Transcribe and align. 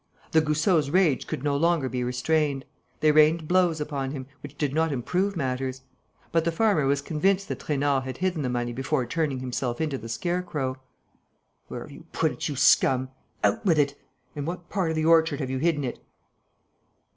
The 0.31 0.41
Goussots' 0.41 0.89
rage 0.89 1.27
could 1.27 1.43
no 1.43 1.55
longer 1.55 1.87
be 1.87 2.03
restrained. 2.03 2.65
They 3.01 3.11
rained 3.11 3.47
blows 3.47 3.79
upon 3.79 4.09
him, 4.13 4.25
which 4.41 4.57
did 4.57 4.73
not 4.73 4.91
improve 4.91 5.37
matters. 5.37 5.83
But 6.31 6.43
the 6.43 6.51
farmer 6.51 6.87
was 6.87 7.03
convinced 7.03 7.47
that 7.49 7.59
Trainard 7.59 8.05
had 8.05 8.17
hidden 8.17 8.41
the 8.41 8.49
money 8.49 8.73
before 8.73 9.05
turning 9.05 9.41
himself 9.41 9.79
into 9.79 9.99
the 9.99 10.09
scarecrow: 10.09 10.77
"Where 11.67 11.81
have 11.81 11.91
you 11.91 12.05
put 12.13 12.31
it, 12.31 12.49
you 12.49 12.55
scum? 12.55 13.09
Out 13.43 13.63
with 13.63 13.77
it! 13.77 13.95
In 14.35 14.45
what 14.45 14.69
part 14.69 14.89
of 14.89 14.95
the 14.95 15.05
orchard 15.05 15.39
have 15.39 15.51
you 15.51 15.59
hidden 15.59 15.83
it?" 15.83 16.03